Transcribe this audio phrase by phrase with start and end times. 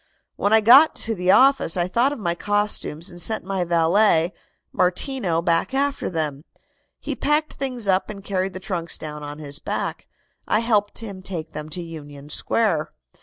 [0.35, 4.33] "When I got to the office I thought of my costumes and sent my valet,
[4.73, 6.43] Martino, back after them.
[6.99, 10.07] He packed things up and carried the trunks down on his back.
[10.47, 12.91] I helped him take them to Union Square."